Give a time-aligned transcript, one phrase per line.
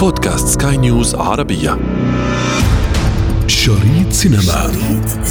[0.00, 1.78] بودكاست سكاي نيوز عربية.
[3.46, 4.40] شريط سينما.
[4.40, 5.26] شريط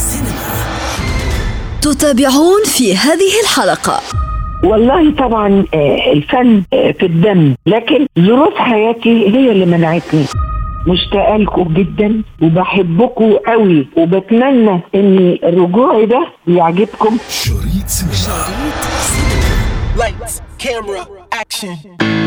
[1.82, 4.00] تتابعون في هذه الحلقة.
[4.64, 10.26] والله طبعا آه، الفن آه، في الدم لكن ظروف حياتي هي اللي منعتني.
[10.88, 17.18] مشتاقه لكم جدا وبحبكم قوي وبتمنى إن رجوعي ده يعجبكم.
[17.30, 18.46] شريط سينما.
[19.98, 21.04] Lights, camera,
[21.42, 22.19] action.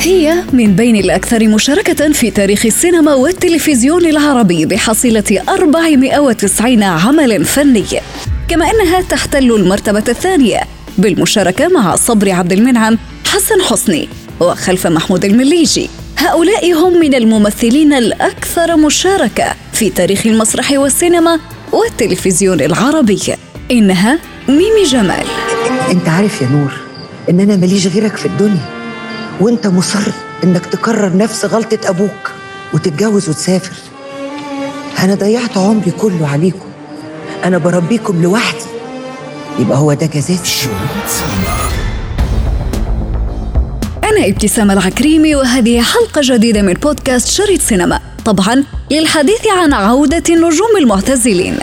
[0.00, 7.84] هي من بين الأكثر مشاركة في تاريخ السينما والتلفزيون العربي بحصيلة 490 عمل فني.
[8.48, 10.60] كما أنها تحتل المرتبة الثانية
[10.98, 14.08] بالمشاركة مع صبري عبد المنعم حسن حسني
[14.40, 15.88] وخلف محمود المليجي.
[16.18, 21.40] هؤلاء هم من الممثلين الأكثر مشاركة في تاريخ المسرح والسينما
[21.72, 23.22] والتلفزيون العربي.
[23.70, 24.18] إنها
[24.48, 25.26] ميمي جمال.
[25.90, 26.72] أنت عارف يا نور
[27.30, 28.75] إن أنا ماليش غيرك في الدنيا.
[29.40, 30.12] وانت مصر
[30.44, 32.32] انك تكرر نفس غلطة أبوك
[32.74, 33.76] وتتجوز وتسافر.
[34.98, 36.66] أنا ضيعت عمري كله عليكم.
[37.44, 38.64] أنا بربيكم لوحدي.
[39.58, 41.56] يبقى هو ده سينما
[44.04, 48.00] أنا ابتسام العكريمي وهذه حلقة جديدة من بودكاست شريط سينما.
[48.24, 51.58] طبعا للحديث عن عودة النجوم المعتزلين.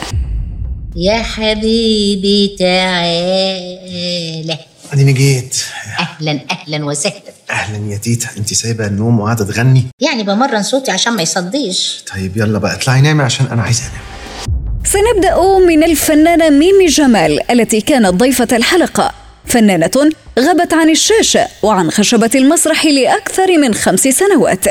[0.96, 4.58] يا حبيبي تعالى.
[4.94, 5.58] أديني جيت.
[6.00, 7.33] أهلا أهلا وسهلا.
[7.52, 9.84] أهلا يا تيتا أنت سايبة النوم وقاعدة تغني.
[10.00, 12.04] يعني بمرن صوتي عشان ما يصديش.
[12.16, 14.04] طيب يلا بقى اطلعي نامي عشان أنا عايز أنام.
[14.84, 19.12] سنبدأ من الفنانة ميمي جمال التي كانت ضيفة الحلقة.
[19.46, 24.66] فنانة غابت عن الشاشة وعن خشبة المسرح لأكثر من خمس سنوات.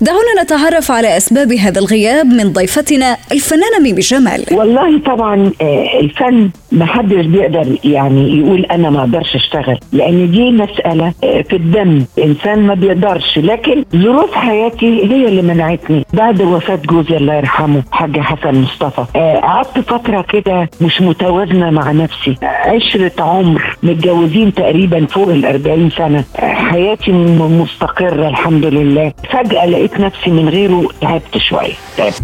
[0.00, 4.44] دعونا نتعرف على أسباب هذا الغياب من ضيفتنا الفنانة ميمي جمال.
[4.50, 10.50] والله طبعا آه، الفن ما حدش بيقدر يعني يقول أنا ما أقدرش أشتغل لأن دي
[10.50, 12.04] مسألة آه، في الدم.
[12.24, 13.38] إنسان ما بيقدرش.
[13.38, 16.04] لكن ظروف حياتي هي اللي منعتني.
[16.12, 21.92] بعد وفاة جوزي الله يرحمه حاج حسن مصطفى آه، قعدت فترة كده مش متوازنة مع
[21.92, 22.34] نفسي.
[22.42, 26.24] عشرة عمر متجوزين تقريبا فوق ال 40 سنة.
[26.38, 29.12] حياتي مستقرة الحمد لله.
[29.30, 31.72] فجأة لقيت نفسي من غيره تعبت شوية.
[31.96, 32.22] تعبت.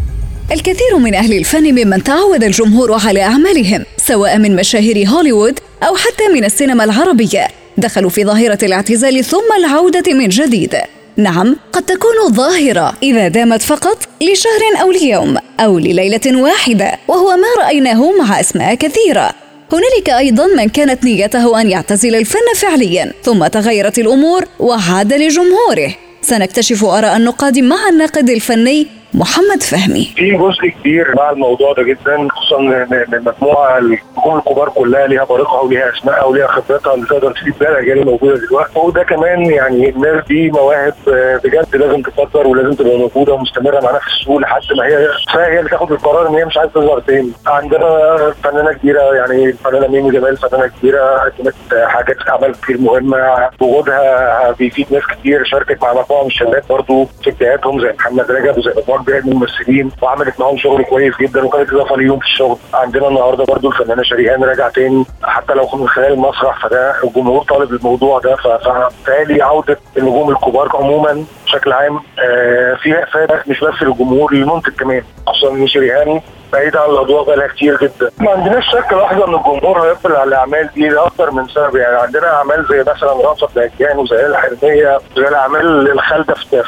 [0.51, 6.29] الكثير من أهل الفن ممن تعود الجمهور على أعمالهم سواء من مشاهير هوليوود أو حتى
[6.35, 7.49] من السينما العربية.
[7.79, 10.77] دخلوا في ظاهرة الاعتزال ثم العودة من جديد.
[11.17, 17.65] نعم قد تكون ظاهرة إذا دامت فقط لشهر أو ليوم أو لليلة واحدة وهو ما
[17.65, 19.31] رأيناه مع أسماء كثيرة.
[19.73, 25.95] هنالك أيضا من كانت نيته أن يعتزل الفن فعليا ثم تغيرت الأمور وعاد لجمهوره.
[26.23, 30.13] سنكتشف آراء النقاد مع الناقد الفني محمد فهمي.
[30.17, 35.61] في جزء كبير مع الموضوع ده جدا خصوصا إن المجموعه النجوم الكبار كلها ليها بريقها
[35.61, 38.79] وليها اسمائها وليها خبرتها اللي تقدر تفيد بيها الأجيال الموجودة دلوقتي.
[38.79, 43.99] وده كمان يعني الناس دي مواهب آه، بجد لازم تقدر ولازم تبقى موجودة ومستمرة معانا
[43.99, 47.33] في السوق لحد ما هي هي اللي تاخد القرار إن هي مش عايزة تظهر تاني.
[47.47, 51.55] عندنا فنانة كبيرة يعني الفنانه ميمي جمال فنانة كبيرة قدمت
[51.87, 53.49] حاجات أعمال كتير مهمة.
[53.61, 55.45] وجودها بيفيد ناس كتير.
[55.45, 57.33] شاركت مع مجموعة من الشباب برضه في
[57.81, 58.71] زي محمد رجب وزي
[59.09, 62.57] من الممثلين وعملت معاهم شغل كويس جدا وكانت إضافة ليهم في الشغل.
[62.75, 65.05] عندنا النهارده برضه الفنانة شريهان راجعة تاني.
[65.23, 68.37] حتى لو من خلال المسرح فده الجمهور طالب الموضوع ده.
[68.37, 75.03] فبالتالي عودة النجوم الكبار عموما بشكل عام آه، فيها افاده مش بس للجمهور للمنتج كمان.
[75.27, 76.21] خصوصا ان شريهان
[76.53, 78.11] بعيد عن الأضواء بقالها كتير جدا.
[78.19, 81.77] ما عندناش شك لحظة إن الجمهور هيقبل على الاعمال دي لاكثر من سبب.
[81.77, 86.63] يعني عندنا أعمال زي مثلا رأفت دهجان وزي الحربية زي الأعمال الخالده في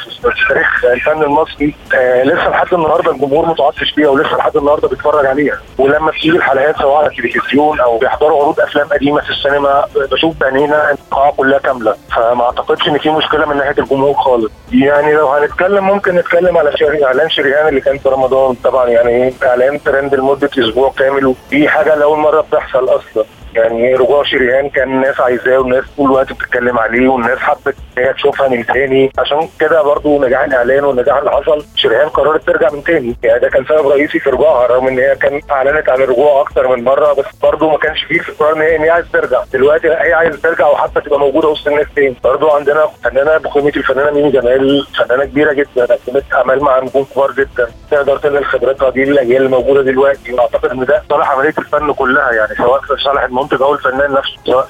[0.48, 1.74] تاريخ الفن المصري.
[1.94, 5.58] آه لسه لحد النهارده الجمهور متعطش بيها ولسه لحد النهارده بيتفرج عليها.
[5.78, 10.90] ولما بتيجي الحلقات سواء على التلفزيون أو بيحضروا عروض أفلام قديمة في السينما بشوف بعينينا
[10.90, 11.94] القاعة كلها كاملة.
[12.16, 14.50] فما أعتقدش إن في مشكلة من ناحية الجمهور خالص.
[14.72, 16.74] يعني لو هنتكلم ممكن نتكلم على.
[17.04, 18.54] إعلان شريهان اللي كان في رمضان.
[18.64, 23.24] طبعا يعني إعلان ترند لمدة أسبوع كامل ودي حاجة لأول مرة بتحصل أصلا.
[23.56, 28.12] يعني رجوع شريهان كان الناس عايزاه والناس طول الوقت بتتكلم عليه والناس حبت ان هي
[28.12, 29.12] تشوفها من تاني.
[29.18, 33.16] عشان كده برضو نجاح الإعلان والنجاح اللي حصل شريهان قررت ترجع من تاني.
[33.22, 36.76] يعني ده كان سبب رئيسي في رجوعها رغم إن هي كان أعلنت عن الرجوع أكتر
[36.76, 39.42] من مرة بس برضو ما كانش فيه في القرار إن هي عايزة ترجع.
[39.52, 42.16] دلوقتي لا هي عايزة ترجع وحتى تبقى موجودة وسط الناس تاني.
[42.24, 47.32] برضو عندنا فنانة بقيمة الفنانة ميمي جمال فنانة كبيرة جدا قدمت اعمال مع نجوم كبار
[47.32, 47.68] جدا.
[47.90, 50.32] تقدر تنقل خبرتها دي للاجيال الموجوده دلوقتي.
[50.34, 54.36] واعتقد إن ده صالح عملية الفن كلها يعني سواء في صالح المنتج أو الفنان نفسه
[54.46, 54.68] سواء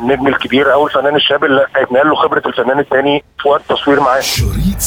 [0.00, 4.20] النجم الكبير أو الفنان الشاب اللي هيتنقل له خبرة الفنان الثاني في وقت تصوير معاه.
[4.20, 4.82] شريط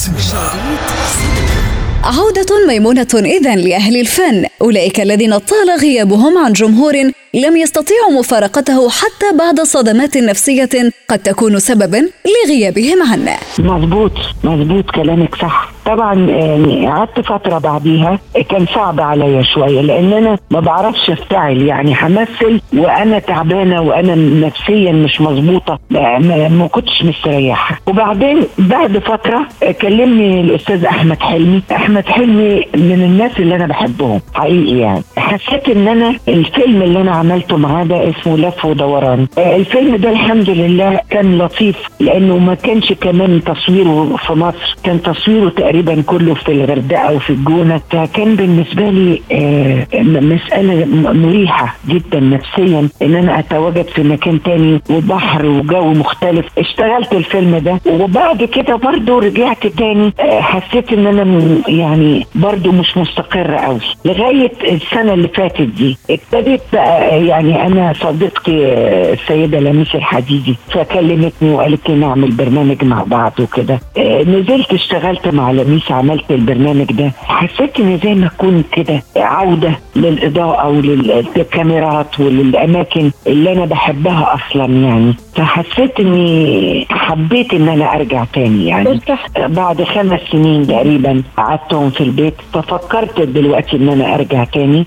[2.04, 6.94] عودة ميمونة إذن لأهل الفن أولئك الذين طال غيابهم عن جمهور
[7.34, 10.68] لم يستطيعوا مفارقته حتى بعد صدمات نفسية
[11.10, 12.08] قد تكون سببا
[12.46, 13.36] لغيابهم عنه.
[13.58, 14.12] مظبوط
[14.44, 15.68] مظبوط كلامك صح.
[15.86, 18.18] طبعا يعني قعدت فترة بعديها
[18.50, 24.92] كان صعب عليا شوية لأن أنا ما بعرفش أفتعل يعني همثل وأنا تعبانة وأنا نفسيا
[24.92, 27.80] مش مظبوطة ما, كنتش مستريحة.
[27.86, 29.46] وبعدين بعد فترة
[29.82, 31.62] كلمني الأستاذ أحمد حلمي.
[31.72, 35.02] أحمد حلمي من الناس اللي أنا بحبهم حقيقي يعني.
[35.16, 40.50] حسيت إن أنا الفيلم اللي أنا عملته معاه ده اسمه لف ودوران الفيلم ده الحمد
[40.50, 46.52] لله كان لطيف لأنه ما كانش كمان تصويره في مصر كان تصويره تقريبا كله في
[46.52, 47.80] الغردقة وفي الجونة.
[47.90, 54.42] فكان بالنسبة لي آه، م- مسألة م- مريحة جدا نفسيا إن أنا أتواجد في مكان
[54.42, 56.46] تاني وبحر وجو مختلف.
[56.58, 61.24] اشتغلت الفيلم ده وبعد كده برضو رجعت تاني آه، حسيت إن أنا
[61.68, 68.66] يعني برضو مش مستقرة قوي لغاية السنة اللي فاتت دي ابتدت بقى يعني أنا صديقتي
[68.66, 73.80] آه، السيدة لميس الحديدي فكلمتني وقالت لي نعمل برنامج مع بعض وكده.
[73.98, 77.12] آه، نزلت اشتغلت مع لميس عملت البرنامج ده.
[77.24, 85.14] حسيت إن زي ما أكون كده عودة للإضاءة وللكاميرات وللأماكن اللي أنا بحبها أصلا يعني.
[85.34, 89.00] فحسيت إني حبيت إن أنا أرجع تاني يعني.
[89.48, 94.86] بعد خمس سنين تقريبا قعدتهم في البيت ففكرت دلوقتي إن أنا أرجع تاني.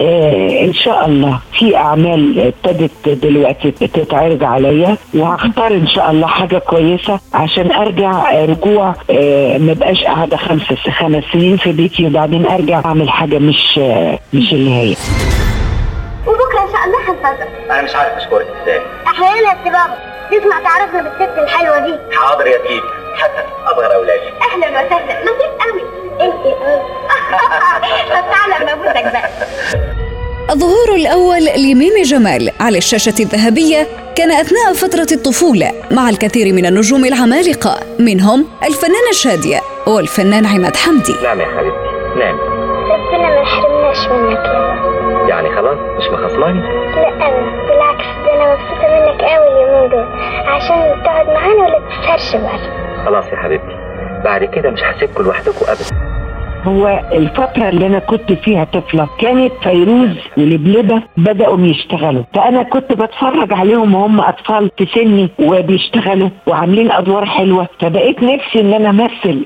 [0.00, 7.20] وإن شاء الله في أعمال ابتدت دلوقتي تتعرض عليا وهختار إن شاء الله حاجة كويسة
[7.34, 10.62] عشان أرجع آه، رجوع آه، ما بقاش قاعدة خمس
[10.98, 14.94] خمس سنين في بيتي وبعدين أرجع أعمل حاجة مش آه، مش اللي هي.
[16.26, 18.80] وبكرة إن شاء الله هنفضل أنا مش عارف أشكرك إزاي.
[19.06, 19.94] أحيانا يا بابا
[20.30, 21.94] تسمع تعرفنا بالست الحلوة دي.
[22.16, 22.80] حاضر يا تيجي
[23.16, 24.28] حسن اصغر أولادي.
[24.52, 24.87] أهلا وسهلا.
[30.58, 37.04] الظهور الأول لميمي جمال على الشاشة الذهبية كان أثناء فترة الطفولة مع الكثير من النجوم
[37.04, 37.80] العمالقة.
[37.98, 41.14] منهم الفنانة شادية والفنان عماد حمدي.
[41.22, 41.88] نعم يا حبيبتي
[42.18, 42.36] نعم
[42.92, 46.60] ربنا ما يحرمناش منك يا يعني خلاص مش مخصماني
[46.96, 50.06] لا أنا بالعكس ده أنا مبسوطة منك قوي اليومين دول.
[50.46, 53.76] عشان تقعد معانا ولا تسهرش بره خلاص يا حبيبتي
[54.24, 56.07] بعد كده مش هسيبكم لوحدكم ابدا.
[56.66, 62.22] هو الفترة اللي أنا كنت فيها طفلة كانت فيروز ولبلبة بدأوا يشتغلوا.
[62.34, 67.68] فأنا كنت بتفرج عليهم وهم أطفال في سني وبيشتغلوا وعاملين أدوار حلوة.
[67.80, 69.44] فبقيت نفسي إن أنا أمثل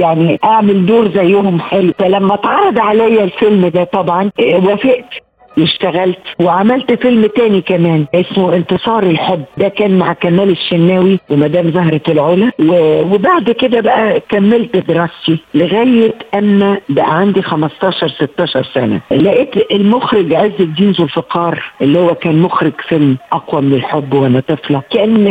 [0.00, 1.92] يعني أعمل دور زيهم حلو.
[1.98, 5.23] فلما اتعرض عليا الفيلم ده طبعا آه، وافقت.
[5.58, 9.44] واشتغلت وعملت فيلم تاني كمان اسمه انتصار الحب.
[9.58, 12.50] ده كان مع كمال الشناوي ومدام زهرة العلا.
[13.12, 19.00] وبعد كده بقى كملت دراستي لغاية أما بقى عندي 15 16 سنة.
[19.10, 24.40] لقيت المخرج عز الدين ذو الفقار اللي هو كان مخرج فيلم أقوى من الحب وأنا
[24.40, 25.24] طفلة كان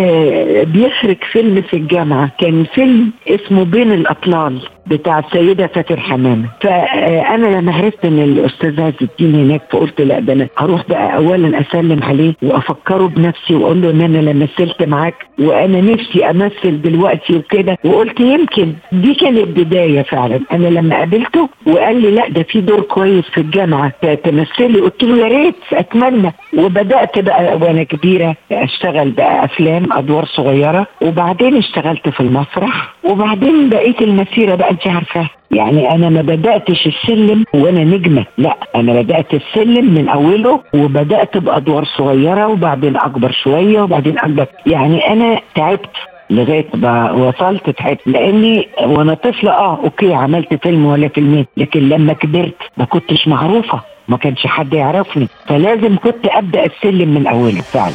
[0.74, 2.32] بيخرج فيلم في الجامعة.
[2.40, 6.46] كان فيلم اسمه بين الأطلال بتاع السيدة فاتن حمامة.
[6.62, 12.04] فأنا لما عرفت إن الأستاذ عز الدين هناك فقلت ده أنا هروح بقى أولا أسلم
[12.04, 17.78] عليه وأفكره بنفسي وأقول له إن أنا لما مثلت معاك وأنا نفسي أمثل دلوقتي وكده
[17.86, 20.40] وقلت يمكن دي كانت بداية فعلا.
[20.52, 23.92] أنا لما قابلته وقال لي لا ده في دور كويس في الجامعة
[24.24, 26.34] تمثلي قلت له يا ريت أتمنى.
[26.58, 32.93] وبدأت بقى وأنا كبيرة أشتغل بقى أفلام أدوار صغيرة وبعدين اشتغلت في المسرح.
[33.04, 35.30] وبعدين بقيت المسيرة بقى أنت عارفة.
[35.52, 38.26] يعني أنا ما بدأتش السلم وأنا نجمة.
[38.38, 44.46] لا أنا بدأت السلم من أوله وبدأت بأدوار صغيرة وبعدين أكبر شوية وبعدين أكبر.
[44.66, 45.90] يعني أنا تعبت
[46.30, 48.08] لغاية ما وصلت تعبت.
[48.08, 53.82] لأني وأنا طفلة آه أوكي عملت فيلم ولا فيلمين لكن لما كبرت ما كنتش معروفة.
[54.08, 55.28] ما كانش حد يعرفني.
[55.48, 57.94] فلازم كنت أبدأ السلم من أوله فعلا.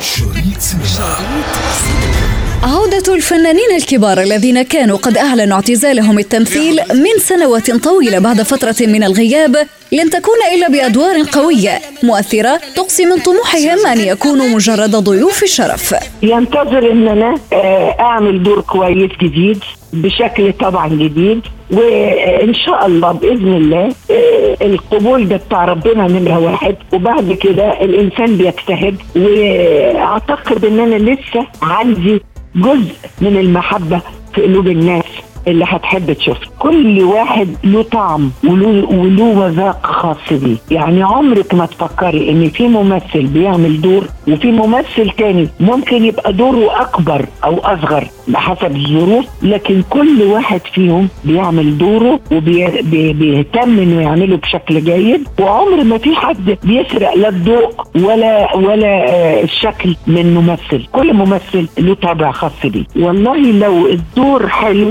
[2.62, 9.04] عودة الفنانين الكبار الذين كانوا قد أعلنوا اعتزالهم التمثيل من سنوات طويلة بعد فترة من
[9.04, 9.56] الغياب
[9.92, 16.92] لن تكون إلا بأدوار قوية مؤثرة تقصي من طموحهم أن يكونوا مجرد ضيوف شرف ينتظر
[16.92, 19.58] ان أنا آه، أعمل دور كويس جديد
[19.92, 26.76] بشكل طبعا جديد وإن شاء الله بإذن الله آه، القبول ده بتاع ربنا نمرة واحد.
[26.92, 32.20] وبعد كده الإنسان بيجتهد وأعتقد ان أنا لسه عندي
[32.54, 34.00] جزء من المحبة
[34.34, 35.04] في قلوب الناس.
[35.48, 40.56] اللي هتحب تشوفها كل واحد له طعم وله وله مذاق خاص بيه.
[40.70, 46.80] يعني عمرك ما تفكري إن في ممثل بيعمل دور وفي ممثل تاني ممكن يبقى دوره
[46.80, 54.84] أكبر أو أصغر بحسب الظروف لكن كل واحد فيهم بيعمل دوره وبيهتم إنه يعمله بشكل
[54.84, 55.28] جيد.
[55.40, 60.86] وعمر ما في حد بيسرق لا الضوء ولا ولا آه، الشكل من ممثل.
[60.92, 62.84] كل ممثل له طابع خاص بيه.
[62.96, 64.88] والله لو الدور حلو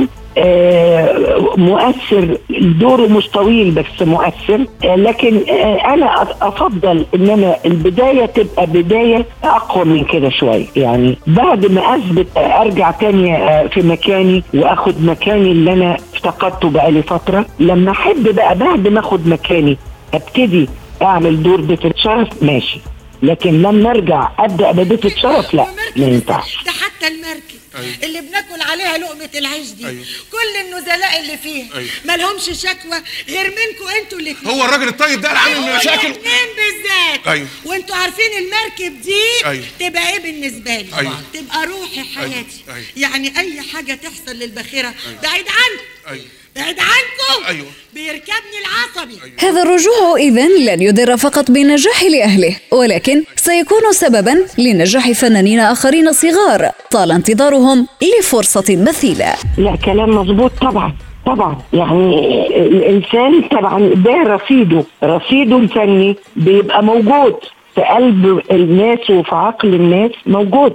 [1.58, 4.65] مؤثر دوره مش طويل بس مؤثر.
[4.86, 10.65] آه، لكن آه، أنا أفضل إن أنا البداية تبقى بداية أقوى من كده شوية.
[10.75, 16.70] يعني بعد ما أثبت آه، أرجع تاني آه، في مكاني وأخد مكاني اللي أنا افتقدته
[16.70, 17.46] بقالي فترة.
[17.60, 19.77] لما أحب بقى بعد ما أخد مكاني
[20.13, 20.70] أبتدي
[21.01, 22.79] أعمل دور ضيفة شرف ماشي.
[23.24, 25.65] لكن لما أرجع أبدأ بضيفة شرف لا
[25.98, 26.58] ما ينفعش.
[26.65, 27.47] ده حتى المركب
[27.77, 27.96] أيوة.
[28.03, 30.05] اللي بناكل عليها لقمة العيش دي أيوة.
[30.31, 31.89] كل النزلاء اللي فيها أيوة.
[32.05, 36.48] مالهمش شكوى غير منكم أنتوا الاتنين هو الراجل الطيب ده اللي عامل أنتوا مشاكل الاتنين
[36.55, 37.48] بالذات أيوة.
[37.65, 39.65] وانتوا عارفين المركب دي أيوة.
[39.79, 41.24] تبقى إيه بالنسبة لي أيوة.
[41.34, 42.86] تبقى روحي حياتي أيوة.
[42.98, 44.93] يعني أي حاجة تحصل للبخيرة
[45.24, 46.25] بعيد عنكم أيوه
[46.58, 47.48] بعيد عنكم.
[47.48, 47.68] أيوه.
[47.94, 49.18] بيركبني العصبي.
[49.40, 56.72] هذا الرجوع إذن لن يدر فقط بالنجاح لأهله ولكن سيكون سببا لنجاح فنانين آخرين صغار
[56.92, 57.88] طال انتظارهم
[58.20, 59.34] لفرصة مثيلة.
[59.58, 60.94] لا كلام مظبوط طبعا
[61.26, 61.58] طبعا.
[61.74, 67.36] يعني الإنسان طبعا ده رصيده رصيده الفني بيبقى موجود
[67.76, 70.74] في قلب الناس وفي عقل الناس موجود.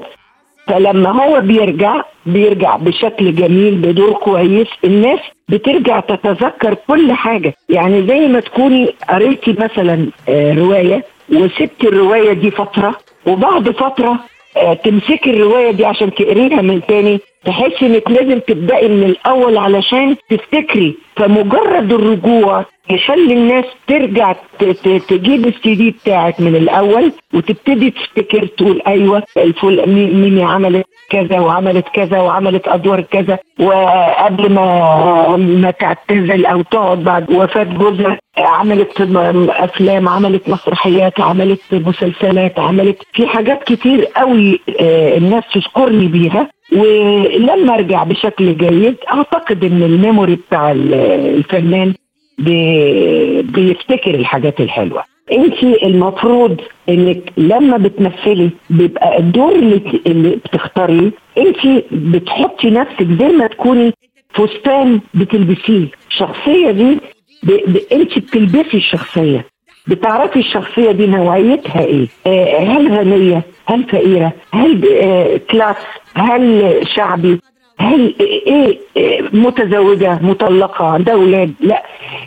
[0.67, 5.19] فلما هو بيرجع بيرجع بشكل جميل بدور كويس الناس
[5.53, 7.55] بترجع تتذكر كل حاجة.
[7.69, 12.95] يعني زي ما تكوني قريتي مثلا آه، رواية وسبت الرواية دي فترة
[13.27, 14.19] وبعد فترة
[14.57, 20.17] آه، تمسكي الرواية دي عشان تقريها من تاني تحسي إنك لازم تبدأي من الأول علشان
[20.31, 20.95] تفتكري.
[21.17, 24.35] فمجرد الرجوع يخلي الناس ترجع
[25.09, 31.41] تجيب ال CV بتاعك من الأول وتبتدي تفتكر تقول أيوة الفل مي- ميمي عملت كذا
[31.41, 33.39] وعملت كذا وعملت أدوار كذا.
[33.61, 41.61] وقبل ما ما تعتزل أو تقعد بعد وفاة جوزها عملت م- أفلام عملت مسرحيات عملت
[41.73, 46.49] مسلسلات عملت في حاجات كتير قوي آه، الناس تشكرني بيها.
[46.73, 50.95] ولما أرجع بشكل جيد أعتقد إن ال memory بتاع ال-
[51.39, 51.95] الفنان
[52.39, 55.03] بي- بيفتكر الحاجات الحلوة.
[55.33, 59.81] انت المفروض انك لما بتمثلي بيبقى الدور اللي,
[60.45, 61.11] بتختاريه.
[61.39, 63.93] انت بتحطي نفسك زي ما تكوني
[64.35, 65.87] فستان بتلبسيه.
[66.11, 66.99] الشخصية دي
[67.43, 67.51] ب...
[67.73, 67.77] ب...
[67.93, 69.45] انت بتلبسي الشخصية.
[69.87, 75.77] بتعرفي الشخصية دي نوعيتها إيه؟ آه هل غنية؟ هل فقيرة؟ هل آه class؟
[76.15, 77.41] هل شعبي؟
[77.79, 81.83] هل إيه آه، متزوجة مطلقة عندها أولاد لا.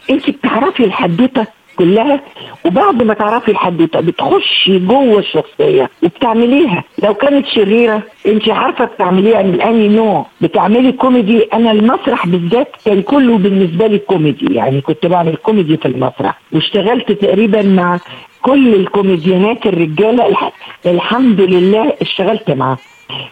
[0.09, 2.21] انت بتعرفي الحدوتة كلها
[2.65, 6.83] وبعد ما تعرفي الحدوته بتخشي جوه الشخصية وبتعمليها.
[7.03, 11.43] لو كانت شريرة انت عارفة بتعمليها من أنهي نوع؟ بتعملي كوميدي.
[11.53, 14.53] أنا المسرح بالذات كان كله بالنسبة لي كوميدي.
[14.53, 16.39] يعني كنت بعمل كوميدي في المسرح.
[16.51, 17.99] واشتغلت تقريبا مع
[18.41, 20.27] كل الكوميديانات الرجالة.
[20.27, 20.51] الح-
[20.85, 22.77] الحمد لله اشتغلت معاهم.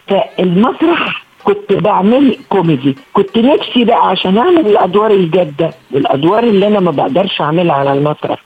[0.06, 2.96] فالمسرح كنت بعمل كوميدي.
[3.12, 8.38] كنت نفسي بقى عشان أعمل الأدوار الجادة والادوار اللي أنا ما بقدرش أعملها على المسرح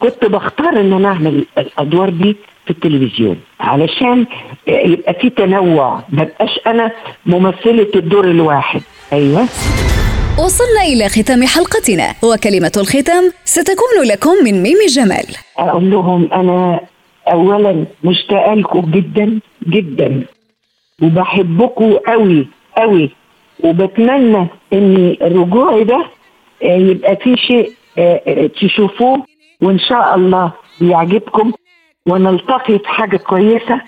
[0.00, 3.36] كنت بختار إن أنا أعمل الأدوار دي في التلفزيون.
[3.60, 4.26] علشان
[4.66, 6.92] يبقى في تنوع ما بقاش أنا
[7.26, 8.80] ممثلة الدور الواحد.
[9.12, 9.42] أيوه.
[10.38, 12.14] وصلنا إلى ختام حلقتنا.
[12.22, 15.26] وكلمة الختام ستكون لكم من ميمي جمال.
[15.58, 16.80] أقول لهم أنا
[17.32, 20.22] اولا مشتاقه لكم جدا جدا.
[21.02, 23.10] وبحبكم قوي قوي.
[23.64, 26.04] وبتمنى إن رجوعي ده
[26.62, 29.24] آه، يبقى في شيء آه، آه، تشوفوه
[29.62, 31.52] وإن شاء الله يعجبكم
[32.08, 33.80] ونلتقي في حاجة كويسة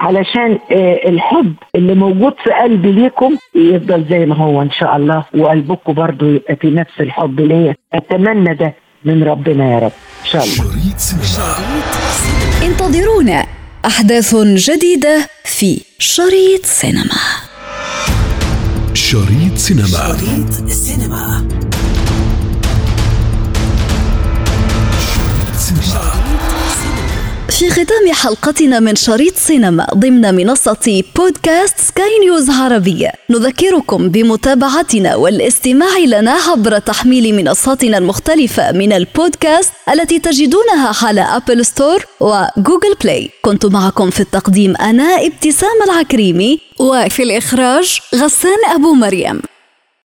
[0.00, 0.58] علشان
[1.06, 5.24] الحب اللي موجود في قلبي ليكم يفضل زي ما هو إن شاء الله.
[5.34, 7.74] وقلبكم برضو يبقى في نفس الحب ليا.
[7.94, 8.74] أتمنى ده
[9.04, 9.92] من ربنا يا رب.
[10.22, 10.54] إن شاء الله.
[10.54, 11.00] شريط
[12.70, 13.59] انتظرونا.
[13.86, 17.20] أحداث جديدة في شريط سينما.
[18.94, 20.16] شريط سينما.
[20.66, 21.48] السينما
[27.60, 35.98] في ختام حلقتنا من شريط سينما ضمن منصة بودكاست سكاي نيوز عربية نذكركم بمتابعتنا والاستماع
[35.98, 43.66] لنا عبر تحميل منصاتنا المختلفة من البودكاست التي تجدونها على أبل ستور وجوجل بلاي كنت
[43.66, 49.42] معكم في التقديم أنا ابتسام العكريمي وفي الإخراج غسان أبو مريم.